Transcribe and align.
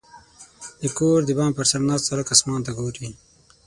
•د 0.81 0.83
کور 0.97 1.19
د 1.25 1.29
بام 1.37 1.51
پر 1.57 1.65
سر 1.71 1.81
ناست 1.89 2.05
هلک 2.11 2.27
اسمان 2.35 2.61
ته 2.65 2.71
ګوري. 2.77 3.09